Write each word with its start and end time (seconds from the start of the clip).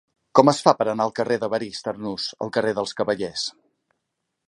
Com 0.37 0.47
es 0.53 0.61
fa 0.67 0.73
per 0.79 0.85
anar 0.87 0.95
del 1.09 1.13
carrer 1.19 1.37
d'Evarist 1.45 1.91
Arnús 1.93 2.27
al 2.47 2.55
carrer 2.57 2.75
dels 2.81 2.99
Cavallers? 3.03 3.49